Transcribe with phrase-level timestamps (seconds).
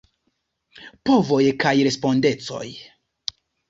[1.11, 2.67] Povoj kaj respondecoj.